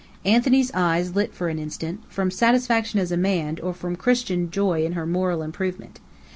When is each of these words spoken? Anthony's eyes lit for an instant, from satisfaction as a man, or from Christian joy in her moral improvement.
Anthony's 0.25 0.71
eyes 0.73 1.13
lit 1.15 1.31
for 1.31 1.47
an 1.47 1.59
instant, 1.59 2.01
from 2.09 2.31
satisfaction 2.31 2.99
as 2.99 3.11
a 3.11 3.17
man, 3.17 3.59
or 3.61 3.71
from 3.71 3.95
Christian 3.95 4.49
joy 4.49 4.83
in 4.83 4.93
her 4.93 5.05
moral 5.05 5.43
improvement. 5.43 5.99